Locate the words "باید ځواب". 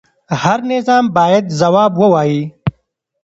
1.17-1.91